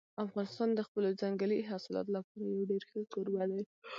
افغانستان 0.25 0.69
د 0.75 0.79
خپلو 0.87 1.09
ځنګلي 1.21 1.59
حاصلاتو 1.69 2.11
لپاره 2.17 2.43
یو 2.53 2.63
ډېر 2.71 2.81
ښه 2.89 2.99
کوربه 3.13 3.43
دی. 3.51 3.61